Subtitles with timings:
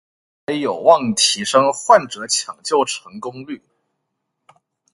[0.47, 3.61] 未来有望提升患者抢救成功率